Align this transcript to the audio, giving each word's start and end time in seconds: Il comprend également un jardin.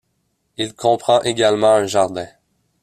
Il 0.57 0.73
comprend 0.73 1.21
également 1.21 1.73
un 1.75 1.85
jardin. 1.85 2.25